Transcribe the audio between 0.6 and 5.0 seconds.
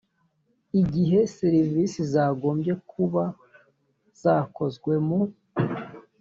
igihe servisi zagombye kuba zakozwe